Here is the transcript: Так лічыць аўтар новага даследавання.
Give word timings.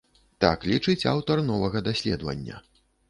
Так 0.45 0.63
лічыць 0.71 1.07
аўтар 1.13 1.43
новага 1.51 1.85
даследавання. 1.89 2.55